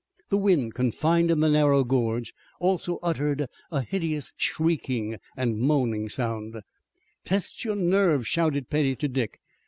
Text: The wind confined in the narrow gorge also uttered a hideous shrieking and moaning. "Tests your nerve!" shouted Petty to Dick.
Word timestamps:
The 0.31 0.37
wind 0.37 0.73
confined 0.73 1.29
in 1.29 1.41
the 1.41 1.47
narrow 1.49 1.83
gorge 1.83 2.33
also 2.59 2.97
uttered 3.03 3.45
a 3.69 3.83
hideous 3.83 4.33
shrieking 4.35 5.17
and 5.37 5.59
moaning. 5.59 6.09
"Tests 7.23 7.63
your 7.63 7.75
nerve!" 7.75 8.25
shouted 8.25 8.67
Petty 8.71 8.95
to 8.95 9.07
Dick. 9.07 9.39